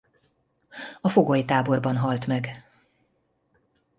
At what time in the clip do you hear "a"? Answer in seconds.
1.01-1.09